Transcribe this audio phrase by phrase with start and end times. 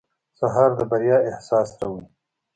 [0.39, 2.05] سهار د بریا احساس راوړي.